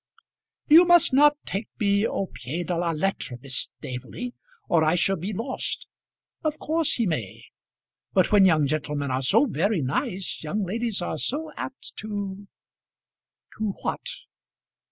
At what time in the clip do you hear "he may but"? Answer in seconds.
6.95-8.31